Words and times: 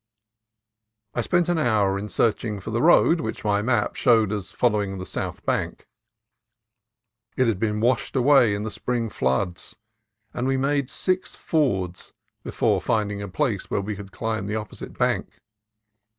I 1.13 1.21
spent 1.21 1.47
an 1.47 1.59
hour 1.59 1.99
in 1.99 2.09
searching 2.09 2.59
for 2.59 2.71
the 2.71 2.81
road 2.81 3.21
which 3.21 3.43
my 3.43 3.61
map 3.61 3.95
showed 3.95 4.31
as 4.31 4.49
following 4.51 4.97
the 4.97 5.05
south 5.05 5.45
bank. 5.45 5.85
It 7.37 7.45
had 7.45 7.59
been 7.59 7.81
washed 7.81 8.15
away 8.15 8.55
in 8.55 8.63
the 8.63 8.71
spring 8.71 9.11
floods, 9.11 9.75
and 10.33 10.47
we 10.47 10.57
made 10.57 10.89
six 10.89 11.35
fords 11.35 12.13
before 12.41 12.81
finding 12.81 13.21
a 13.21 13.27
place 13.27 13.69
where 13.69 13.79
we 13.81 13.95
could 13.95 14.11
climb 14.11 14.47
the 14.47 14.55
opposite 14.55 14.97
bank. 14.97 15.27